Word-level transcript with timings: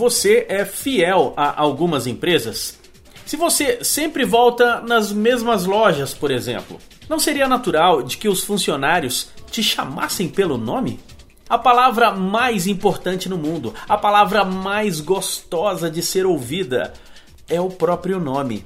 você 0.00 0.46
é 0.48 0.64
fiel 0.64 1.34
a 1.36 1.60
algumas 1.60 2.06
empresas? 2.06 2.78
Se 3.26 3.36
você 3.36 3.84
sempre 3.84 4.24
volta 4.24 4.80
nas 4.80 5.12
mesmas 5.12 5.66
lojas, 5.66 6.14
por 6.14 6.30
exemplo, 6.30 6.78
não 7.06 7.18
seria 7.18 7.46
natural 7.46 8.02
de 8.02 8.16
que 8.16 8.26
os 8.26 8.42
funcionários 8.42 9.28
te 9.50 9.62
chamassem 9.62 10.26
pelo 10.26 10.56
nome? 10.56 11.00
A 11.46 11.58
palavra 11.58 12.12
mais 12.12 12.66
importante 12.66 13.28
no 13.28 13.36
mundo, 13.36 13.74
a 13.86 13.98
palavra 13.98 14.42
mais 14.42 15.02
gostosa 15.02 15.90
de 15.90 16.00
ser 16.00 16.24
ouvida, 16.24 16.94
é 17.46 17.60
o 17.60 17.68
próprio 17.68 18.18
nome. 18.18 18.64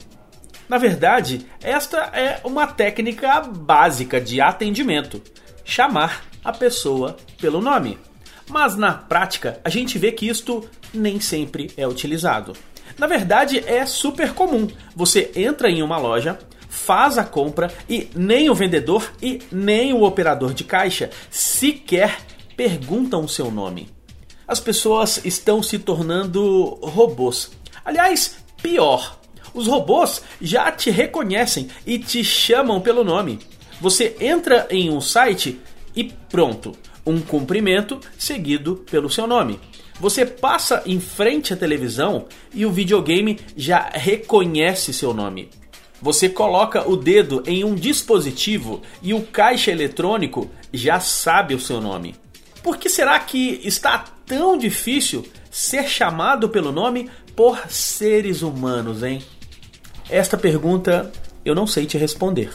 Na 0.69 0.78
verdade, 0.78 1.45
esta 1.60 1.98
é 2.12 2.41
uma 2.45 2.69
técnica 2.69 3.41
básica 3.41 4.20
de 4.20 4.41
atendimento: 4.41 5.20
chamar 5.64 6.23
a 6.45 6.52
pessoa 6.52 7.16
pelo 7.41 7.60
nome. 7.60 7.98
Mas 8.48 8.77
na 8.77 8.93
prática, 8.93 9.61
a 9.65 9.71
gente 9.71 9.98
vê 9.98 10.12
que 10.12 10.29
isto 10.29 10.69
nem 10.93 11.21
sempre 11.21 11.71
é 11.77 11.87
utilizado. 11.87 12.55
Na 12.98 13.07
verdade, 13.07 13.59
é 13.67 13.84
super 13.87 14.33
comum. 14.33 14.69
Você 14.95 15.30
entra 15.34 15.70
em 15.70 15.83
uma 15.83 15.98
loja, 15.98 16.39
faz 16.69 17.19
a 17.19 17.25
compra 17.25 17.73
e 17.89 18.11
nem 18.15 18.51
o 18.51 18.55
vendedor 18.55 19.12
e 19.23 19.41
nem 19.51 19.93
o 19.93 20.03
operador 20.03 20.53
de 20.53 20.65
caixa 20.65 21.11
sequer 21.30 22.19
perguntam 22.57 23.25
o 23.25 23.29
seu 23.29 23.51
nome. 23.51 23.89
As 24.47 24.61
pessoas 24.61 25.25
estão 25.25 25.62
se 25.62 25.79
tornando 25.79 26.79
robôs. 26.83 27.51
Aliás, 27.84 28.37
pior, 28.62 29.19
os 29.55 29.67
robôs 29.67 30.23
já 30.41 30.70
te 30.70 30.91
reconhecem 30.91 31.69
e 31.87 31.98
te 31.98 32.23
chamam 32.23 32.81
pelo 32.81 33.05
nome. 33.05 33.39
Você 33.81 34.17
entra 34.20 34.67
em 34.70 34.91
um 34.91 35.01
site 35.01 35.61
e 35.97 36.05
pronto, 36.05 36.73
um 37.06 37.20
cumprimento 37.20 38.00
seguido 38.19 38.84
pelo 38.91 39.10
seu 39.10 39.27
nome. 39.27 39.60
Você 40.00 40.27
passa 40.27 40.83
em 40.86 40.98
frente 40.98 41.52
à 41.52 41.56
televisão 41.56 42.27
e 42.52 42.66
o 42.66 42.72
videogame 42.72 43.38
já 43.56 43.91
reconhece 43.92 44.92
seu 44.92 45.14
nome. 45.14 45.50
Você 46.02 46.28
coloca 46.28 46.88
o 46.88 46.96
dedo 46.96 47.42
em 47.46 47.64
um 47.64 47.74
dispositivo 47.74 48.83
e 49.00 49.14
o 49.14 49.22
caixa 49.22 49.70
eletrônico 49.70 50.50
já 50.72 51.00
sabe 51.00 51.55
o 51.55 51.61
seu 51.61 51.80
nome. 51.80 52.14
Por 52.62 52.77
que 52.77 52.88
será 52.88 53.18
que 53.20 53.61
está 53.64 54.05
tão 54.27 54.58
difícil 54.58 55.27
ser 55.50 55.89
chamado 55.89 56.48
pelo 56.48 56.72
nome 56.72 57.08
por 57.36 57.58
seres 57.70 58.42
humanos, 58.42 59.02
hein? 59.02 59.22
Esta 60.11 60.36
pergunta 60.36 61.12
eu 61.44 61.55
não 61.55 61.66
sei 61.66 61.86
te 61.86 61.96
responder. 61.96 62.50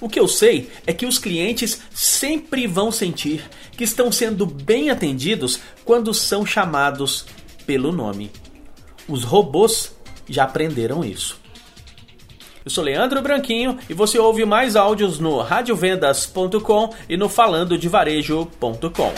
O 0.00 0.08
que 0.08 0.20
eu 0.20 0.28
sei 0.28 0.70
é 0.86 0.92
que 0.92 1.06
os 1.06 1.18
clientes 1.18 1.80
sempre 1.94 2.66
vão 2.66 2.92
sentir 2.92 3.48
que 3.72 3.84
estão 3.84 4.10
sendo 4.12 4.46
bem 4.46 4.90
atendidos 4.90 5.60
quando 5.84 6.12
são 6.12 6.44
chamados 6.44 7.26
pelo 7.66 7.92
nome. 7.92 8.30
Os 9.08 9.24
robôs 9.24 9.94
já 10.28 10.44
aprenderam 10.44 11.04
isso. 11.04 11.40
Eu 12.64 12.70
sou 12.70 12.82
Leandro 12.82 13.22
Branquinho 13.22 13.78
e 13.88 13.94
você 13.94 14.18
ouve 14.18 14.44
mais 14.44 14.74
áudios 14.74 15.20
no 15.20 15.40
radiovendas.com 15.40 16.92
e 17.08 17.16
no 17.16 17.28
falandodevarejo.com. 17.28 19.14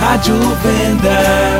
Rádio 0.00 0.34
Vendas. 0.34 1.51